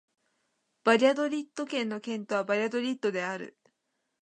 [0.83, 3.55] バリャドリッド県の県都はバリャドリッドである